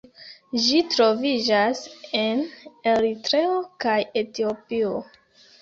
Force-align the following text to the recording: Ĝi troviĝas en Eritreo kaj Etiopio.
Ĝi 0.61 0.79
troviĝas 0.93 1.83
en 2.21 2.41
Eritreo 2.95 3.61
kaj 3.87 3.99
Etiopio. 4.23 4.97